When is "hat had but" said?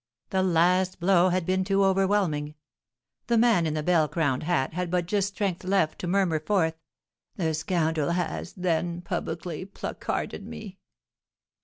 4.41-5.05